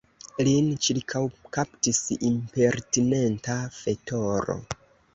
[0.45, 2.01] Lin ĉirkaŭkaptis
[2.31, 4.63] impertinenta fetoro.